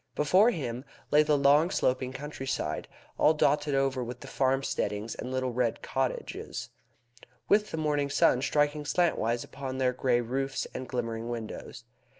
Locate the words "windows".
11.29-11.83